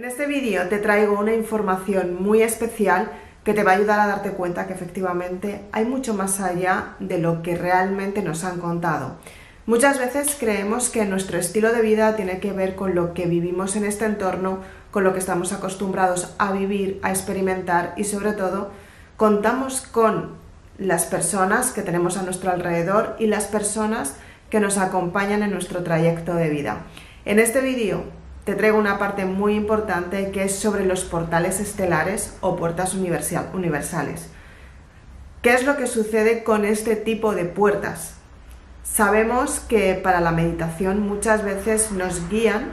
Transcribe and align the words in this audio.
En 0.00 0.06
este 0.06 0.24
vídeo 0.24 0.66
te 0.68 0.78
traigo 0.78 1.20
una 1.20 1.34
información 1.34 2.22
muy 2.22 2.40
especial 2.40 3.10
que 3.44 3.52
te 3.52 3.62
va 3.62 3.72
a 3.72 3.74
ayudar 3.74 4.00
a 4.00 4.06
darte 4.06 4.30
cuenta 4.30 4.66
que 4.66 4.72
efectivamente 4.72 5.60
hay 5.72 5.84
mucho 5.84 6.14
más 6.14 6.40
allá 6.40 6.94
de 7.00 7.18
lo 7.18 7.42
que 7.42 7.54
realmente 7.54 8.22
nos 8.22 8.44
han 8.44 8.60
contado. 8.60 9.16
Muchas 9.66 9.98
veces 9.98 10.38
creemos 10.40 10.88
que 10.88 11.04
nuestro 11.04 11.36
estilo 11.36 11.70
de 11.70 11.82
vida 11.82 12.16
tiene 12.16 12.40
que 12.40 12.52
ver 12.52 12.76
con 12.76 12.94
lo 12.94 13.12
que 13.12 13.26
vivimos 13.26 13.76
en 13.76 13.84
este 13.84 14.06
entorno, 14.06 14.60
con 14.90 15.04
lo 15.04 15.12
que 15.12 15.18
estamos 15.18 15.52
acostumbrados 15.52 16.34
a 16.38 16.50
vivir, 16.52 16.98
a 17.02 17.10
experimentar 17.10 17.92
y 17.98 18.04
sobre 18.04 18.32
todo 18.32 18.70
contamos 19.18 19.82
con 19.82 20.30
las 20.78 21.04
personas 21.04 21.72
que 21.72 21.82
tenemos 21.82 22.16
a 22.16 22.22
nuestro 22.22 22.50
alrededor 22.50 23.16
y 23.18 23.26
las 23.26 23.48
personas 23.48 24.14
que 24.48 24.60
nos 24.60 24.78
acompañan 24.78 25.42
en 25.42 25.50
nuestro 25.50 25.82
trayecto 25.82 26.36
de 26.36 26.48
vida. 26.48 26.86
En 27.26 27.38
este 27.38 27.60
vídeo 27.60 28.18
te 28.44 28.54
traigo 28.54 28.78
una 28.78 28.98
parte 28.98 29.24
muy 29.24 29.54
importante 29.54 30.30
que 30.30 30.44
es 30.44 30.58
sobre 30.58 30.86
los 30.86 31.04
portales 31.04 31.60
estelares 31.60 32.36
o 32.40 32.56
puertas 32.56 32.94
universales. 32.94 34.30
¿Qué 35.42 35.54
es 35.54 35.64
lo 35.64 35.76
que 35.76 35.86
sucede 35.86 36.42
con 36.42 36.64
este 36.64 36.96
tipo 36.96 37.34
de 37.34 37.44
puertas? 37.44 38.14
Sabemos 38.82 39.60
que 39.60 39.94
para 39.94 40.20
la 40.20 40.32
meditación 40.32 41.06
muchas 41.06 41.44
veces 41.44 41.92
nos 41.92 42.28
guían 42.28 42.72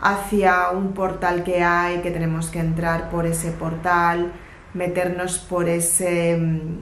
hacia 0.00 0.70
un 0.70 0.92
portal 0.92 1.44
que 1.44 1.62
hay, 1.62 2.00
que 2.00 2.10
tenemos 2.10 2.48
que 2.48 2.60
entrar 2.60 3.10
por 3.10 3.26
ese 3.26 3.50
portal, 3.50 4.32
meternos 4.74 5.38
por 5.38 5.68
ese, 5.68 6.36
mm, 6.36 6.78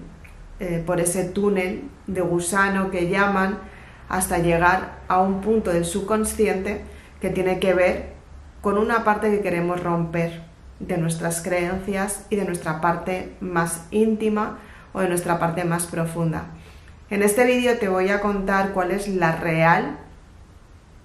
eh, 0.61 0.83
por 0.85 1.01
ese 1.01 1.25
túnel 1.25 1.89
de 2.07 2.21
gusano 2.21 2.91
que 2.91 3.09
llaman, 3.09 3.59
hasta 4.09 4.39
llegar 4.39 5.01
a 5.09 5.21
un 5.21 5.41
punto 5.41 5.71
del 5.73 5.85
subconsciente 5.85 6.83
que 7.23 7.31
tiene 7.31 7.61
que 7.61 7.73
ver 7.73 8.13
con 8.63 8.77
una 8.77 9.05
parte 9.05 9.31
que 9.31 9.43
queremos 9.43 9.81
romper 9.81 10.43
de 10.81 10.99
nuestras 10.99 11.41
creencias 11.41 12.27
y 12.31 12.37
de 12.37 12.45
nuestra 12.45 12.81
parte 12.81 13.33
más 13.41 13.87
íntima 13.93 14.59
o 14.93 15.01
de 15.01 15.09
nuestra 15.09 15.39
parte 15.39 15.63
más 15.63 15.87
profunda. 15.87 16.47
En 17.11 17.23
este 17.23 17.45
vídeo 17.45 17.79
te 17.79 17.89
voy 17.89 18.09
a 18.09 18.21
contar 18.21 18.73
cuál 18.73 18.91
es 18.91 19.07
la 19.07 19.37
real 19.37 19.99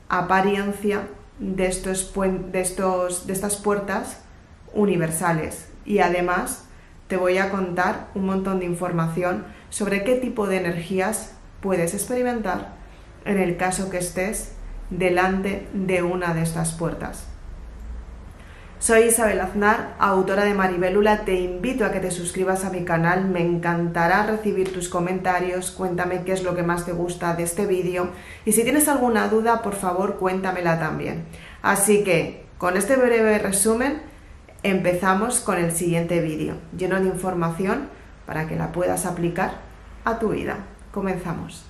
apariencia 0.09 1.04
de, 1.38 1.68
estos, 1.68 2.12
de, 2.52 2.62
estos, 2.62 3.28
de 3.28 3.34
estas 3.34 3.58
puertas 3.58 4.22
universales 4.74 5.70
y 5.86 6.00
además 6.00 6.66
te 7.08 7.18
voy 7.18 7.38
a 7.38 7.52
contar 7.52 8.08
un 8.16 8.26
montón 8.26 8.58
de 8.58 8.66
información 8.66 9.46
sobre 9.70 10.04
qué 10.04 10.16
tipo 10.16 10.48
de 10.48 10.58
energías 10.58 11.36
puedes 11.62 11.94
experimentar 11.94 12.74
en 13.24 13.38
el 13.38 13.56
caso 13.58 13.92
que 13.92 14.00
estés 14.00 14.56
delante 14.90 15.68
de 15.74 16.04
una 16.04 16.34
de 16.34 16.44
estas 16.44 16.74
puertas. 16.74 17.28
Soy 18.80 19.06
Isabel 19.06 19.42
Aznar, 19.42 19.96
autora 19.98 20.44
de 20.44 20.54
Maribélula. 20.54 21.26
Te 21.26 21.34
invito 21.40 21.84
a 21.84 21.92
que 21.92 22.00
te 22.00 22.12
suscribas 22.12 22.64
a 22.64 22.70
mi 22.70 22.86
canal. 22.86 23.26
Me 23.26 23.42
encantará 23.42 24.28
recibir 24.28 24.72
tus 24.72 24.88
comentarios. 24.88 25.72
Cuéntame 25.72 26.24
qué 26.24 26.34
es 26.34 26.44
lo 26.44 26.56
que 26.56 26.62
más 26.62 26.86
te 26.86 26.92
gusta 26.92 27.34
de 27.34 27.42
este 27.42 27.66
vídeo. 27.66 28.10
Y 28.46 28.52
si 28.52 28.64
tienes 28.64 28.88
alguna 28.88 29.30
duda, 29.30 29.64
por 29.64 29.74
favor, 29.74 30.18
cuéntamela 30.18 30.80
también. 30.80 31.26
Así 31.64 32.04
que, 32.04 32.46
con 32.60 32.78
este 32.78 32.98
breve 32.98 33.40
resumen, 33.40 34.02
empezamos 34.62 35.40
con 35.40 35.58
el 35.58 35.72
siguiente 35.72 36.22
vídeo, 36.22 36.56
lleno 36.78 37.00
de 37.00 37.08
información 37.08 37.90
para 38.28 38.48
que 38.48 38.58
la 38.58 38.72
puedas 38.72 39.08
aplicar 39.08 39.56
a 40.06 40.20
tu 40.20 40.30
vida. 40.30 40.58
Comenzamos. 40.92 41.67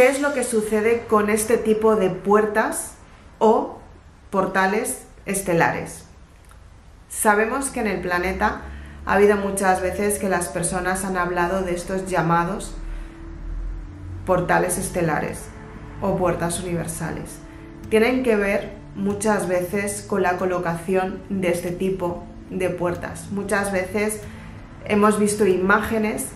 ¿Qué 0.00 0.08
es 0.08 0.22
lo 0.22 0.32
que 0.32 0.44
sucede 0.44 1.04
con 1.10 1.28
este 1.28 1.58
tipo 1.58 1.94
de 1.94 2.08
puertas 2.08 2.94
o 3.38 3.80
portales 4.30 5.02
estelares? 5.26 6.06
Sabemos 7.10 7.68
que 7.68 7.80
en 7.80 7.86
el 7.86 8.00
planeta 8.00 8.62
ha 9.04 9.12
habido 9.12 9.36
muchas 9.36 9.82
veces 9.82 10.18
que 10.18 10.30
las 10.30 10.48
personas 10.48 11.04
han 11.04 11.18
hablado 11.18 11.60
de 11.60 11.74
estos 11.74 12.06
llamados 12.06 12.74
portales 14.24 14.78
estelares 14.78 15.42
o 16.00 16.16
puertas 16.16 16.60
universales. 16.60 17.36
Tienen 17.90 18.22
que 18.22 18.36
ver 18.36 18.72
muchas 18.94 19.48
veces 19.48 20.00
con 20.08 20.22
la 20.22 20.38
colocación 20.38 21.20
de 21.28 21.50
este 21.50 21.72
tipo 21.72 22.24
de 22.48 22.70
puertas. 22.70 23.30
Muchas 23.32 23.70
veces 23.70 24.22
hemos 24.86 25.18
visto 25.18 25.44
imágenes 25.44 26.28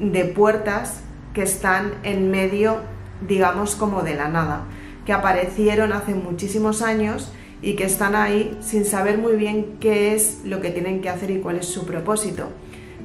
de 0.00 0.24
puertas 0.24 1.02
que 1.34 1.42
están 1.42 1.94
en 2.02 2.30
medio, 2.30 2.78
digamos, 3.26 3.74
como 3.74 4.02
de 4.02 4.14
la 4.14 4.28
nada, 4.28 4.64
que 5.06 5.12
aparecieron 5.12 5.92
hace 5.92 6.14
muchísimos 6.14 6.82
años 6.82 7.32
y 7.62 7.74
que 7.74 7.84
están 7.84 8.14
ahí 8.14 8.58
sin 8.60 8.84
saber 8.84 9.18
muy 9.18 9.34
bien 9.34 9.76
qué 9.80 10.14
es 10.14 10.40
lo 10.44 10.60
que 10.60 10.70
tienen 10.70 11.02
que 11.02 11.08
hacer 11.08 11.30
y 11.30 11.40
cuál 11.40 11.56
es 11.56 11.66
su 11.66 11.84
propósito. 11.84 12.48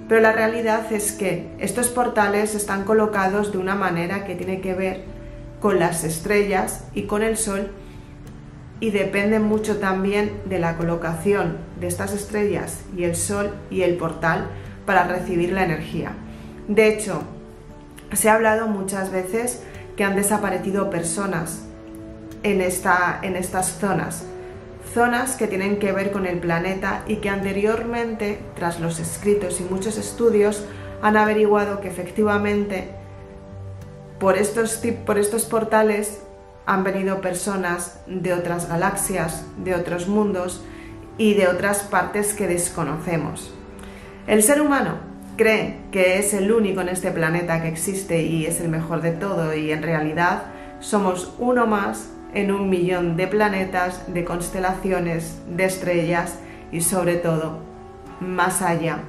Pero 0.07 0.21
la 0.21 0.31
realidad 0.31 0.91
es 0.91 1.11
que 1.11 1.49
estos 1.59 1.87
portales 1.87 2.55
están 2.55 2.83
colocados 2.83 3.51
de 3.51 3.57
una 3.57 3.75
manera 3.75 4.25
que 4.25 4.35
tiene 4.35 4.61
que 4.61 4.73
ver 4.73 5.03
con 5.59 5.79
las 5.79 6.03
estrellas 6.03 6.85
y 6.93 7.03
con 7.03 7.23
el 7.23 7.37
sol 7.37 7.71
y 8.79 8.91
depende 8.91 9.39
mucho 9.39 9.77
también 9.77 10.31
de 10.45 10.59
la 10.59 10.77
colocación 10.77 11.57
de 11.79 11.87
estas 11.87 12.13
estrellas 12.13 12.83
y 12.95 13.03
el 13.03 13.15
sol 13.15 13.51
y 13.71 13.81
el 13.81 13.95
portal 13.95 14.47
para 14.85 15.07
recibir 15.07 15.53
la 15.53 15.63
energía. 15.63 16.11
De 16.67 16.87
hecho, 16.87 17.23
se 18.13 18.29
ha 18.29 18.35
hablado 18.35 18.67
muchas 18.67 19.11
veces 19.11 19.61
que 19.95 20.03
han 20.03 20.15
desaparecido 20.15 20.89
personas 20.89 21.63
en, 22.43 22.61
esta, 22.61 23.19
en 23.21 23.35
estas 23.35 23.79
zonas, 23.79 24.23
zonas 24.93 25.35
que 25.35 25.47
tienen 25.47 25.79
que 25.79 25.91
ver 25.91 26.11
con 26.11 26.25
el 26.25 26.39
planeta 26.39 27.03
y 27.07 27.17
que 27.17 27.29
anteriormente, 27.29 28.39
tras 28.55 28.79
los 28.79 28.99
escritos 28.99 29.59
y 29.59 29.63
muchos 29.63 29.97
estudios, 29.97 30.65
han 31.01 31.17
averiguado 31.17 31.81
que 31.81 31.87
efectivamente 31.87 32.89
por 34.19 34.37
estos, 34.37 34.81
por 35.05 35.17
estos 35.17 35.45
portales 35.45 36.21
han 36.65 36.83
venido 36.83 37.21
personas 37.21 37.99
de 38.07 38.33
otras 38.33 38.69
galaxias, 38.69 39.43
de 39.57 39.75
otros 39.75 40.07
mundos 40.07 40.63
y 41.17 41.33
de 41.35 41.47
otras 41.47 41.83
partes 41.83 42.33
que 42.33 42.47
desconocemos. 42.47 43.53
El 44.27 44.41
ser 44.41 44.61
humano 44.61 44.97
cree 45.35 45.77
que 45.91 46.19
es 46.19 46.33
el 46.33 46.51
único 46.51 46.81
en 46.81 46.89
este 46.89 47.11
planeta 47.11 47.61
que 47.61 47.67
existe 47.67 48.23
y 48.23 48.45
es 48.45 48.61
el 48.61 48.69
mejor 48.69 49.01
de 49.01 49.11
todo 49.11 49.55
y 49.55 49.71
en 49.71 49.83
realidad 49.83 50.43
somos 50.79 51.33
uno 51.39 51.67
más 51.67 52.09
en 52.33 52.51
un 52.51 52.69
millón 52.69 53.15
de 53.17 53.27
planetas, 53.27 54.13
de 54.13 54.25
constelaciones, 54.25 55.39
de 55.49 55.65
estrellas 55.65 56.39
y 56.71 56.81
sobre 56.81 57.15
todo 57.15 57.59
más 58.19 58.61
allá 58.61 58.99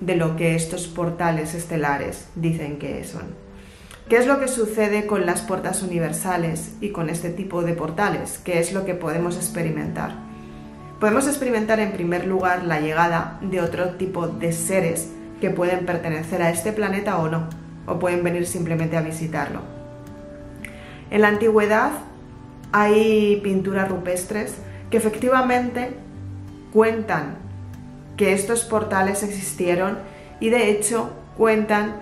de 0.00 0.16
lo 0.16 0.36
que 0.36 0.54
estos 0.54 0.86
portales 0.86 1.54
estelares 1.54 2.28
dicen 2.34 2.78
que 2.78 3.04
son. 3.04 3.38
¿Qué 4.08 4.16
es 4.16 4.26
lo 4.26 4.40
que 4.40 4.48
sucede 4.48 5.06
con 5.06 5.24
las 5.24 5.40
puertas 5.40 5.82
universales 5.82 6.72
y 6.80 6.90
con 6.90 7.08
este 7.08 7.30
tipo 7.30 7.62
de 7.62 7.74
portales? 7.74 8.40
¿Qué 8.44 8.58
es 8.58 8.72
lo 8.72 8.84
que 8.84 8.94
podemos 8.94 9.36
experimentar? 9.36 10.14
Podemos 10.98 11.28
experimentar 11.28 11.80
en 11.80 11.92
primer 11.92 12.26
lugar 12.26 12.64
la 12.64 12.80
llegada 12.80 13.38
de 13.40 13.60
otro 13.60 13.90
tipo 13.90 14.26
de 14.26 14.52
seres 14.52 15.10
que 15.40 15.50
pueden 15.50 15.86
pertenecer 15.86 16.42
a 16.42 16.50
este 16.50 16.72
planeta 16.72 17.18
o 17.18 17.28
no, 17.28 17.48
o 17.86 17.98
pueden 17.98 18.22
venir 18.22 18.46
simplemente 18.46 18.96
a 18.96 19.02
visitarlo. 19.02 19.60
En 21.10 21.22
la 21.22 21.28
antigüedad 21.28 21.92
hay 22.72 23.40
pinturas 23.42 23.88
rupestres 23.88 24.54
que 24.90 24.96
efectivamente 24.96 25.96
cuentan 26.72 27.36
que 28.16 28.32
estos 28.32 28.64
portales 28.64 29.22
existieron 29.22 29.98
y 30.40 30.50
de 30.50 30.70
hecho 30.70 31.10
cuentan 31.36 31.94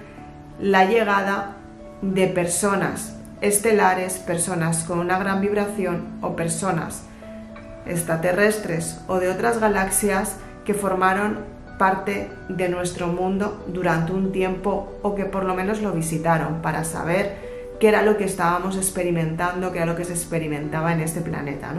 la 0.60 0.84
llegada 0.84 1.56
de 2.02 2.26
personas 2.26 3.16
estelares, 3.40 4.18
personas 4.18 4.84
con 4.84 4.98
una 4.98 5.18
gran 5.18 5.40
vibración 5.40 6.18
o 6.20 6.34
personas 6.34 7.04
extraterrestres 7.86 9.00
o 9.06 9.18
de 9.18 9.28
otras 9.28 9.60
galaxias 9.60 10.36
que 10.64 10.74
formaron 10.74 11.38
parte 11.78 12.30
de 12.48 12.68
nuestro 12.68 13.06
mundo 13.06 13.64
durante 13.68 14.12
un 14.12 14.32
tiempo 14.32 14.98
o 15.02 15.14
que 15.14 15.24
por 15.24 15.44
lo 15.44 15.54
menos 15.54 15.80
lo 15.80 15.92
visitaron 15.92 16.60
para 16.60 16.84
saber 16.84 17.48
qué 17.80 17.88
era 17.88 18.02
lo 18.02 18.16
que 18.16 18.24
estábamos 18.24 18.76
experimentando, 18.76 19.72
qué 19.72 19.78
era 19.78 19.86
lo 19.86 19.96
que 19.96 20.04
se 20.04 20.12
experimentaba 20.12 20.92
en 20.92 21.00
este 21.00 21.20
planeta. 21.20 21.72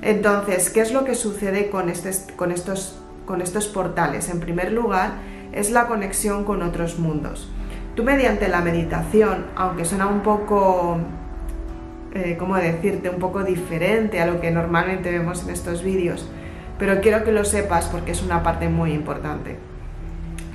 Entonces, 0.00 0.70
¿qué 0.70 0.80
es 0.80 0.92
lo 0.92 1.04
que 1.04 1.14
sucede 1.14 1.68
con, 1.70 1.88
este, 1.88 2.10
con, 2.36 2.52
estos, 2.52 2.98
con 3.26 3.40
estos 3.42 3.66
portales? 3.66 4.28
En 4.28 4.40
primer 4.40 4.72
lugar, 4.72 5.14
es 5.52 5.70
la 5.70 5.86
conexión 5.86 6.44
con 6.44 6.62
otros 6.62 6.98
mundos. 6.98 7.50
Tú 7.94 8.04
mediante 8.04 8.48
la 8.48 8.62
meditación, 8.62 9.46
aunque 9.54 9.84
suena 9.84 10.06
un 10.06 10.20
poco, 10.20 10.96
eh, 12.14 12.36
¿cómo 12.38 12.56
decirte?, 12.56 13.10
un 13.10 13.18
poco 13.18 13.42
diferente 13.42 14.20
a 14.20 14.26
lo 14.26 14.40
que 14.40 14.50
normalmente 14.50 15.10
vemos 15.10 15.44
en 15.44 15.50
estos 15.50 15.82
vídeos, 15.82 16.26
pero 16.78 17.00
quiero 17.00 17.24
que 17.24 17.32
lo 17.32 17.44
sepas 17.44 17.86
porque 17.86 18.12
es 18.12 18.22
una 18.22 18.42
parte 18.42 18.68
muy 18.68 18.92
importante. 18.92 19.56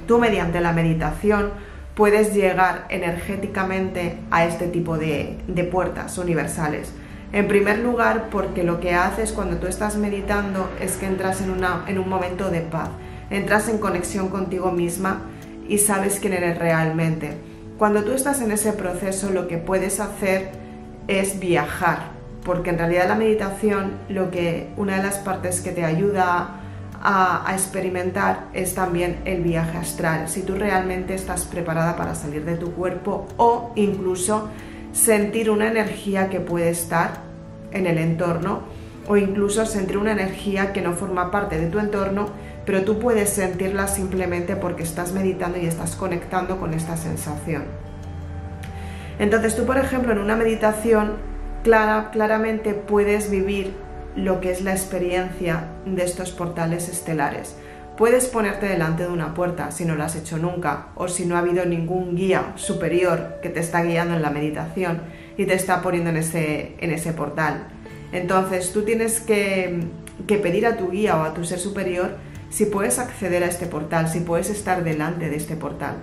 Tú 0.08 0.20
mediante 0.20 0.62
la 0.62 0.74
meditación 0.74 1.52
puedes 1.96 2.34
llegar 2.34 2.86
energéticamente 2.90 4.20
a 4.30 4.46
este 4.46 4.68
tipo 4.68 4.98
de, 4.98 5.40
puertas 5.72 6.18
universales. 6.18 6.94
En 7.34 7.48
primer 7.48 7.80
lugar, 7.80 8.30
porque 8.30 8.64
lo 8.64 8.80
que 8.80 8.94
haces 8.94 9.34
cuando 9.34 9.58
tú 9.58 9.68
estás 9.68 9.98
meditando 9.98 10.70
es 10.80 10.96
que 10.96 11.08
entras 11.08 11.42
en, 11.42 11.56
en 11.88 12.00
un 12.00 12.08
momento 12.08 12.50
de 12.50 12.62
paz, 12.62 12.90
entras 13.30 13.68
en 13.68 13.80
conexión 13.80 14.30
contigo 14.30 14.72
misma 14.72 15.22
y 15.68 15.80
sabes 15.80 16.20
quién 16.20 16.34
eres 16.34 16.58
realmente. 16.58 17.32
Cuando 17.78 18.04
tú 18.04 18.14
estás 18.14 18.42
en 18.42 18.52
ese 18.52 18.74
proceso, 18.74 19.32
lo 19.32 19.48
que 19.48 19.58
puedes 19.58 20.00
hacer 20.00 20.52
es 21.08 21.40
viajar, 21.40 22.17
porque 22.48 22.70
en 22.72 22.78
realidad 22.80 23.10
la 23.10 23.16
meditación, 23.16 23.92
lo 24.08 24.32
que 24.32 24.70
una 24.78 24.96
de 24.96 25.04
las 25.04 25.18
partes 25.18 25.60
que 25.60 25.72
te 25.72 25.84
ayuda 25.84 26.62
a, 27.04 27.46
experimentar 27.54 28.46
es 28.54 28.74
también 28.74 29.20
el 29.26 29.44
viaje 29.44 29.78
astral, 29.78 30.30
si 30.30 30.42
tú 30.42 30.56
realmente 30.56 31.14
estás 31.14 31.44
preparada 31.44 31.96
para 31.96 32.16
salir 32.16 32.46
de 32.46 32.56
tu 32.56 32.72
cuerpo 32.72 33.28
o 33.38 33.72
incluso 33.76 34.50
sentir 34.94 35.52
una 35.52 35.68
energía 35.68 36.30
que 36.30 36.40
puede 36.40 36.70
estar 36.70 37.20
en 37.72 37.86
el 37.86 37.98
entorno 37.98 38.62
o 39.08 39.18
incluso 39.18 39.66
sentir 39.66 39.98
una 39.98 40.14
energía 40.14 40.74
que 40.74 40.82
no 40.82 40.94
forma 40.94 41.30
parte 41.30 41.60
de 41.60 41.68
tu 41.68 41.80
entorno, 41.80 42.30
pero 42.66 42.84
tú 42.84 42.98
puedes 42.98 43.30
sentirla 43.30 43.88
simplemente 43.88 44.56
porque 44.56 44.84
estás 44.84 45.12
meditando 45.12 45.58
y 45.60 45.66
estás 45.66 45.96
conectando 45.96 46.58
con 46.60 46.74
esta 46.74 46.96
sensación. 46.98 47.64
Entonces 49.20 49.56
tú, 49.56 49.66
por 49.66 49.78
ejemplo, 49.78 50.14
en 50.14 50.20
una 50.20 50.36
meditación 50.36 51.37
clara, 51.68 52.12
claramente 52.14 52.74
puedes 52.74 53.30
vivir 53.30 53.74
lo 54.16 54.40
que 54.40 54.52
es 54.52 54.62
la 54.62 54.72
experiencia 54.72 55.66
de 55.86 56.02
estos 56.02 56.32
portales 56.32 56.88
estelares. 56.88 57.58
Puedes 57.98 58.28
ponerte 58.28 58.68
delante 58.68 59.04
de 59.04 59.10
una 59.10 59.34
puerta 59.34 59.72
si 59.72 59.84
no 59.84 59.96
lo 59.96 60.04
has 60.06 60.16
hecho 60.16 60.38
nunca 60.38 60.88
o 60.96 61.10
si 61.10 61.26
no 61.26 61.36
ha 61.36 61.40
habido 61.40 61.66
ningún 61.66 62.16
guía 62.16 62.54
superior 62.56 63.40
que 63.42 63.50
te 63.50 63.60
está 63.60 63.84
guiando 63.84 64.16
en 64.16 64.22
la 64.22 64.30
meditación 64.30 65.02
y 65.36 65.46
te 65.46 65.56
está 65.56 65.82
poniendo 65.82 66.10
en 66.10 66.16
ese, 66.16 67.14
portal. 67.18 67.68
Entonces 68.14 68.72
tú 68.72 68.84
tienes 68.84 69.20
que 69.20 69.82
pedir 70.26 70.68
a 70.68 70.78
tu 70.78 70.90
guía 70.90 71.18
o 71.18 71.24
a 71.24 71.34
tu 71.34 71.44
ser 71.44 71.60
superior 71.60 72.12
si 72.50 72.64
puedes 72.68 72.98
acceder 72.98 73.44
a 73.44 73.48
este 73.48 73.66
portal, 73.66 74.08
si 74.08 74.22
puedes 74.22 74.50
estar 74.50 74.86
delante 74.86 75.30
de 75.30 75.36
este 75.36 75.58
portal. 75.58 75.96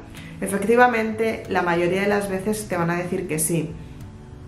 Efectivamente, 0.42 1.44
la 1.48 1.62
mayoría 1.62 2.02
de 2.02 2.08
las 2.08 2.28
veces 2.28 2.68
te 2.68 2.76
van 2.76 2.90
a 2.90 2.96
decir 2.96 3.26
que 3.26 3.38
sí, 3.38 3.74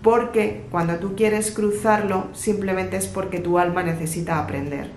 porque 0.07 0.63
cuando 0.71 0.95
tú 0.99 1.17
quieres 1.17 1.51
cruzarlo 1.51 2.27
simplemente 2.31 2.95
es 2.95 3.07
porque 3.07 3.39
tu 3.39 3.59
alma 3.59 3.83
necesita 3.83 4.39
aprender. 4.39 4.89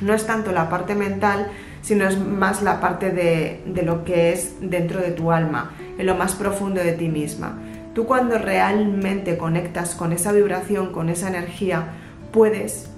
No 0.00 0.14
es 0.14 0.28
tanto 0.28 0.52
la 0.52 0.70
parte 0.70 0.94
mental, 0.94 1.50
sino 1.80 2.06
es 2.06 2.16
más 2.20 2.62
la 2.62 2.80
parte 2.80 3.10
de, 3.10 3.82
lo 3.84 4.04
que 4.04 4.32
es 4.32 4.58
dentro 4.60 5.00
de 5.00 5.10
tu 5.10 5.32
alma, 5.32 5.72
en 5.98 6.06
lo 6.06 6.14
más 6.14 6.36
profundo 6.36 6.80
de 6.80 6.92
ti 6.92 7.08
misma. 7.08 7.58
Tú 7.96 8.06
cuando 8.06 8.38
realmente 8.38 9.36
conectas 9.36 9.96
con 9.96 10.12
esa 10.12 10.30
vibración, 10.30 10.92
con 10.92 11.08
esa 11.08 11.26
energía, 11.26 11.88
puedes 12.30 12.90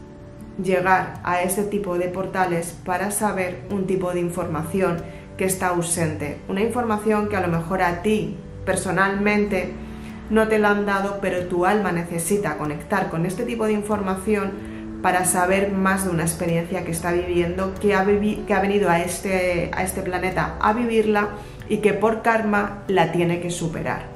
llegar 0.63 1.21
a 1.25 1.41
ese 1.41 1.65
tipo 1.65 1.97
de 1.97 2.09
portales 2.09 2.77
para 2.85 3.11
saber 3.11 3.63
un 3.71 3.87
tipo 3.87 4.13
de 4.13 4.21
información 4.21 4.99
que 5.39 5.47
está 5.47 5.69
ausente. 5.69 6.37
Una 6.49 6.61
información 6.61 7.31
que 7.31 7.37
a 7.37 7.41
lo 7.41 7.49
mejor 7.49 7.81
a 7.81 8.03
ti 8.03 8.37
personalmente 8.67 9.73
no 10.31 10.49
te 10.49 10.59
la 10.59 10.71
han 10.71 10.87
dado, 10.87 11.19
pero 11.21 11.47
tu 11.47 11.67
alma 11.67 11.93
necesita 11.93 12.57
conectar 12.57 13.11
con 13.11 13.27
este 13.27 13.45
tipo 13.45 13.67
de 13.67 13.73
información 13.73 14.53
para 15.03 15.27
saber 15.27 15.71
más 15.71 16.05
de 16.05 16.11
una 16.11 16.23
experiencia 16.23 16.85
que 16.85 16.91
está 16.91 17.13
viviendo, 17.13 17.75
que 17.75 17.95
ha, 17.95 18.07
que 18.07 18.55
ha 18.55 18.61
venido 18.61 18.89
a 18.89 19.01
este, 19.01 19.71
a 19.75 19.83
este 19.83 20.01
planeta 20.01 20.57
a 20.61 20.73
vivirla 20.73 21.29
y 21.69 21.79
que 21.79 21.93
por 21.93 22.23
karma 22.23 22.85
la 22.89 23.13
tiene 23.13 23.41
que 23.41 23.51
superar. 23.51 24.07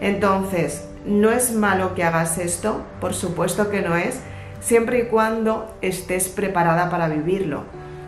Entonces, 0.00 0.88
no 1.04 1.30
es 1.30 1.52
malo 1.52 1.94
que 1.94 2.04
hagas 2.04 2.38
esto, 2.38 2.82
por 3.00 3.12
supuesto 3.12 3.70
que 3.70 3.82
no 3.82 3.96
es, 3.96 4.20
siempre 4.60 5.00
y 5.00 5.06
cuando 5.08 5.76
estés 5.82 6.28
preparada 6.28 6.88
para 6.88 7.08
vivirlo. 7.08 7.64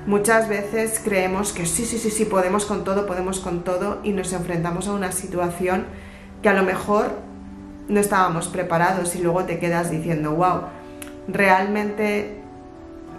Muchas 0.07 0.49
veces 0.49 1.01
creemos 1.03 1.53
que 1.53 1.67
sí, 1.67 1.85
sí, 1.85 1.99
sí, 1.99 2.11
sí, 2.11 2.25
podemos 2.25 2.67
con 2.67 2.85
todo, 2.85 3.07
podemos 3.07 3.41
con 3.41 3.65
todo 3.65 4.01
y 4.03 4.13
nos 4.13 4.33
enfrentamos 4.33 4.89
a 4.89 4.93
una 4.93 5.13
situación 5.13 5.85
que 6.43 6.49
a 6.49 6.55
lo 6.55 6.63
mejor 6.63 7.13
no 7.89 8.01
estábamos 8.01 8.49
preparados 8.49 9.15
y 9.15 9.23
luego 9.23 9.45
te 9.45 9.59
quedas 9.59 9.91
diciendo, 9.91 10.33
wow, 10.33 10.63
realmente 11.29 12.41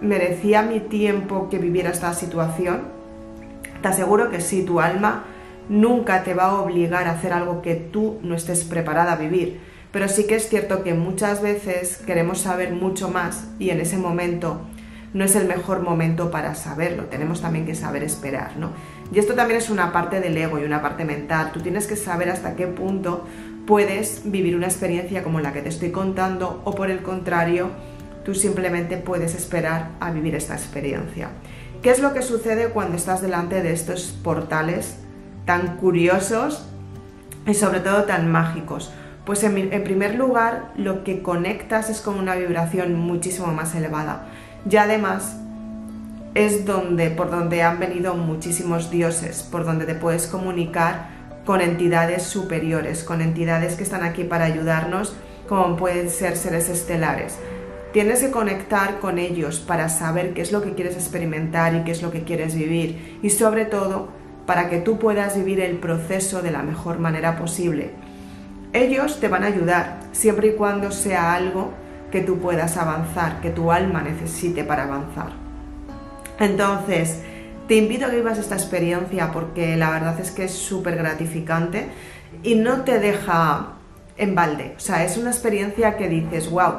merecía 0.01 0.61
mi 0.61 0.79
tiempo 0.79 1.49
que 1.49 1.57
viviera 1.57 1.89
esta 1.89 2.13
situación. 2.13 2.83
Te 3.81 3.87
aseguro 3.87 4.29
que 4.29 4.41
sí, 4.41 4.63
tu 4.63 4.79
alma 4.79 5.23
nunca 5.69 6.23
te 6.23 6.33
va 6.33 6.45
a 6.45 6.61
obligar 6.61 7.07
a 7.07 7.11
hacer 7.11 7.33
algo 7.33 7.61
que 7.61 7.75
tú 7.75 8.19
no 8.21 8.35
estés 8.35 8.63
preparada 8.63 9.13
a 9.13 9.17
vivir. 9.17 9.59
Pero 9.91 10.09
sí 10.09 10.27
que 10.27 10.35
es 10.35 10.49
cierto 10.49 10.83
que 10.83 10.93
muchas 10.93 11.41
veces 11.41 11.97
queremos 12.05 12.41
saber 12.41 12.73
mucho 12.73 13.09
más 13.09 13.47
y 13.59 13.69
en 13.69 13.79
ese 13.79 13.97
momento 13.97 14.59
no 15.13 15.23
es 15.23 15.37
el 15.37 15.47
mejor 15.47 15.81
momento 15.81 16.29
para 16.29 16.55
saberlo, 16.55 17.05
tenemos 17.05 17.39
también 17.39 17.65
que 17.65 17.73
saber 17.73 18.03
esperar, 18.03 18.57
¿no? 18.57 18.71
Y 19.13 19.19
esto 19.19 19.33
también 19.33 19.57
es 19.57 19.69
una 19.69 19.93
parte 19.93 20.19
del 20.19 20.35
ego 20.35 20.59
y 20.59 20.65
una 20.65 20.81
parte 20.81 21.05
mental, 21.05 21.53
tú 21.53 21.61
tienes 21.61 21.87
que 21.87 21.95
saber 21.95 22.29
hasta 22.29 22.57
qué 22.57 22.67
punto 22.67 23.23
puedes 23.65 24.21
vivir 24.25 24.55
una 24.55 24.67
experiencia 24.67 25.23
como 25.23 25.39
la 25.39 25.53
que 25.53 25.61
te 25.61 25.69
estoy 25.69 25.91
contando 25.91 26.61
o 26.65 26.73
por 26.73 26.91
el 26.91 27.01
contrario, 27.01 27.69
tú 28.23 28.35
simplemente 28.35 28.97
puedes 28.97 29.35
esperar 29.35 29.91
a 29.99 30.11
vivir 30.11 30.35
esta 30.35 30.53
experiencia. 30.53 31.29
¿Qué 31.81 31.91
es 31.91 31.99
lo 31.99 32.13
que 32.13 32.21
sucede 32.21 32.69
cuando 32.69 32.97
estás 32.97 33.21
delante 33.21 33.61
de 33.61 33.71
estos 33.71 34.17
portales 34.23 34.97
tan 35.45 35.77
curiosos 35.77 36.67
y 37.45 37.53
sobre 37.53 37.79
todo 37.79 38.03
tan 38.03 38.31
mágicos? 38.31 38.91
Pues 39.25 39.43
en, 39.43 39.83
primer 39.83 40.15
lugar, 40.15 40.71
lo 40.77 41.03
que 41.03 41.23
conectas 41.23 41.89
es 41.89 42.01
con 42.01 42.19
una 42.19 42.35
vibración 42.35 42.95
muchísimo 42.95 43.47
más 43.47 43.73
elevada. 43.73 44.27
Y 44.69 44.75
además 44.75 45.37
es 46.35 46.65
donde, 46.65 47.09
por 47.09 47.31
donde 47.31 47.63
han 47.63 47.79
venido 47.79 48.13
muchísimos 48.13 48.91
dioses, 48.91 49.41
por 49.41 49.65
donde 49.65 49.85
te 49.85 49.95
puedes 49.95 50.27
comunicar 50.27 51.14
con 51.45 51.61
entidades 51.61 52.23
superiores, 52.23 53.03
con 53.03 53.21
entidades 53.21 53.75
que 53.75 53.83
están 53.83 54.03
aquí 54.03 54.23
para 54.23 54.45
ayudarnos, 54.45 55.15
como 55.47 55.77
pueden 55.77 56.09
ser 56.09 56.35
seres 56.35 56.69
estelares. 56.69 57.37
Tienes 57.93 58.19
que 58.19 58.31
conectar 58.31 58.99
con 58.99 59.19
ellos 59.19 59.59
para 59.59 59.87
saber 59.87 60.33
qué 60.33 60.41
es 60.41 60.51
lo 60.51 60.61
que 60.61 60.73
quieres 60.73 60.95
experimentar 60.95 61.75
y 61.75 61.83
qué 61.83 61.91
es 61.91 62.01
lo 62.01 62.11
que 62.11 62.23
quieres 62.23 62.55
vivir 62.55 63.19
y 63.21 63.29
sobre 63.29 63.65
todo 63.65 64.09
para 64.45 64.69
que 64.69 64.79
tú 64.79 64.99
puedas 64.99 65.37
vivir 65.37 65.59
el 65.61 65.77
proceso 65.77 66.41
de 66.41 66.51
la 66.51 66.61
mejor 66.61 66.99
manera 66.99 67.37
posible. 67.37 67.91
Ellos 68.73 69.19
te 69.21 69.29
van 69.29 69.43
a 69.43 69.47
ayudar 69.47 69.99
siempre 70.11 70.49
y 70.49 70.51
cuando 70.55 70.91
sea 70.91 71.33
algo 71.33 71.71
que 72.11 72.21
tú 72.21 72.39
puedas 72.39 72.75
avanzar, 72.75 73.39
que 73.39 73.49
tu 73.49 73.71
alma 73.71 74.01
necesite 74.01 74.63
para 74.63 74.83
avanzar. 74.83 75.31
Entonces, 76.39 77.21
te 77.67 77.75
invito 77.75 78.05
a 78.05 78.09
que 78.09 78.17
vivas 78.17 78.37
esta 78.37 78.55
experiencia 78.55 79.31
porque 79.31 79.75
la 79.75 79.89
verdad 79.89 80.19
es 80.19 80.31
que 80.31 80.45
es 80.45 80.51
súper 80.51 80.95
gratificante 80.95 81.87
y 82.43 82.55
no 82.55 82.81
te 82.81 82.99
deja 82.99 83.73
en 84.17 84.35
balde. 84.35 84.73
O 84.77 84.79
sea, 84.79 85.03
es 85.03 85.17
una 85.17 85.31
experiencia 85.31 85.97
que 85.97 86.07
dices, 86.07 86.49
wow, 86.49 86.73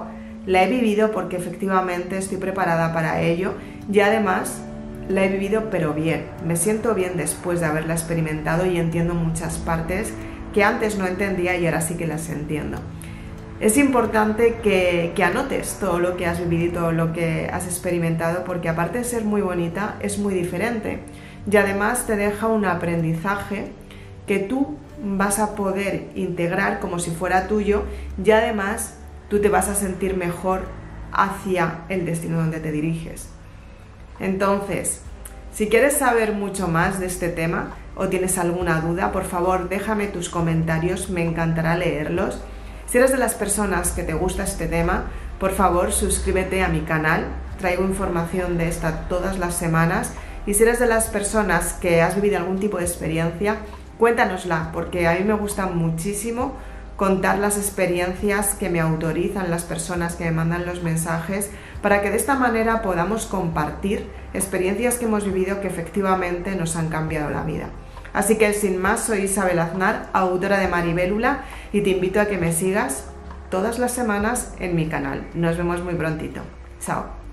la 0.47 0.63
he 0.63 0.71
vivido 0.71 1.11
porque 1.11 1.37
efectivamente 1.37 2.19
estoy 2.19 2.39
preparada 2.39 2.93
para 2.93 3.21
ello 3.21 3.55
y 3.93 4.01
además 4.01 4.61
la 5.09 5.25
he 5.25 5.29
vivido 5.29 5.71
pero 5.71 5.93
bien. 5.93 6.27
Me 6.47 6.57
siento 6.57 6.95
bien 6.95 7.17
después 7.17 7.61
de 7.61 7.67
haberla 7.67 7.95
experimentado 7.95 8.67
y 8.67 8.79
entiendo 8.79 9.15
muchas 9.15 9.59
partes 9.59 10.13
que 10.55 10.63
antes 10.63 10.97
no 10.97 11.07
entendía 11.07 11.57
y 11.57 11.67
ahora 11.67 11.81
sí 11.81 11.95
que 11.95 12.07
las 12.07 12.31
entiendo 12.31 12.79
es 13.59 13.79
importante 13.79 14.57
que, 14.63 15.15
anotes 15.25 15.79
todo 15.81 15.99
lo 15.99 16.17
que 16.17 16.27
has 16.27 16.39
vivido 16.41 16.65
y 16.67 16.69
todo 16.71 16.93
lo 16.93 17.13
que 17.13 17.49
has 17.51 17.65
experimentado, 17.65 18.45
porque 18.45 18.69
aparte 18.69 18.99
de 18.99 19.05
ser 19.05 19.25
muy 19.25 19.41
bonita, 19.41 19.97
es 20.01 20.19
muy 20.19 20.35
diferente. 20.35 21.01
Y 21.51 21.57
además 21.57 22.07
te 22.07 22.17
deja 22.17 22.49
un 22.49 22.67
aprendizaje 22.67 23.73
que 24.27 24.41
tú 24.41 24.77
vas 25.03 25.39
a 25.39 25.55
poder 25.55 26.09
integrar 26.15 26.81
como 26.81 26.99
si 26.99 27.11
fuera 27.11 27.49
tuyo 27.49 27.85
y 28.23 28.31
además 28.31 28.99
tú 29.31 29.41
te 29.41 29.49
vas 29.49 29.69
a 29.69 29.75
sentir 29.75 30.17
mejor 30.17 30.63
hacia 31.13 31.85
el 31.89 32.05
destino 32.05 32.39
donde 32.39 32.61
te 32.61 32.73
diriges. 32.73 33.31
Entonces, 34.21 35.03
si 35.53 35.69
quieres 35.69 35.95
saber 35.95 36.33
mucho 36.33 36.69
más 36.69 37.01
de 37.01 37.07
este 37.07 37.29
tema 37.29 37.75
o 37.95 38.09
tienes 38.09 38.37
alguna 38.37 38.81
duda, 38.81 39.13
por 39.13 39.25
favor 39.25 39.69
déjame 39.69 40.09
tus 40.09 40.29
comentarios, 40.29 41.09
me 41.09 41.25
encantará 41.25 41.77
leerlos 41.77 42.41
si 42.87 42.99
eres 42.99 43.11
de 43.11 43.19
las 43.19 43.35
personas 43.35 43.91
que 43.91 44.03
te 44.03 44.15
gusta 44.15 44.45
este 44.45 44.67
tema, 44.67 45.07
por 45.41 45.53
favor 45.53 45.93
suscríbete 45.93 46.63
a 46.63 46.69
mi 46.69 46.81
canal, 46.81 47.27
traigo 47.59 47.85
información 47.85 48.59
de 48.59 48.69
esta 48.69 49.09
todas 49.09 49.39
las 49.39 49.55
semanas 49.55 50.13
y 50.47 50.55
si 50.55 50.63
eres 50.63 50.79
de 50.79 50.87
las 50.87 51.09
personas 51.09 51.73
que 51.75 52.01
has 52.01 52.15
vivido 52.15 52.39
algún 52.39 52.61
tipo 52.61 52.79
de 52.79 52.85
experiencia, 52.85 53.57
cuéntanosla, 53.99 54.71
porque 54.73 55.09
a 55.09 55.15
mí 55.15 55.25
me 55.25 55.35
gusta 55.35 55.67
muchísimo 55.67 56.55
contar 56.97 57.39
las 57.39 57.59
experiencias 57.59 58.55
que 58.55 58.71
me 58.71 58.81
autorizan 58.81 59.51
las 59.51 59.65
personas 59.65 60.17
que 60.17 60.25
me 60.25 60.31
mandan 60.31 60.65
los 60.65 60.83
mensajes 60.83 61.51
para 61.83 62.01
que 62.01 62.11
de 62.11 62.17
esta 62.17 62.37
manera 62.37 62.81
podamos 62.83 63.27
compartir 63.27 64.09
experiencias 64.33 64.97
que 64.97 65.05
hemos 65.05 65.25
vivido 65.25 65.61
que 65.61 65.67
efectivamente 65.67 66.55
nos 66.57 66.77
han 66.77 66.89
cambiado 66.89 67.31
la 67.31 67.43
vida. 67.43 67.69
Así 68.17 68.39
que 68.39 68.55
sin 68.55 68.79
más, 68.79 69.01
soy 69.01 69.25
Isabel 69.25 69.59
Aznar, 69.59 70.09
autora 70.15 70.59
de 70.59 70.69
Maribélula, 70.69 71.43
y 71.71 71.83
te 71.83 71.91
invito 71.91 72.19
a 72.19 72.25
que 72.25 72.39
me 72.39 72.51
sigas 72.51 73.05
todas 73.51 73.79
las 73.79 73.93
semanas 73.93 74.55
en 74.59 74.75
mi 74.75 74.87
canal. 74.89 75.27
Nos 75.35 75.59
vemos 75.59 75.85
muy 75.85 75.97
prontito. 75.97 76.41
Chao. 76.81 77.26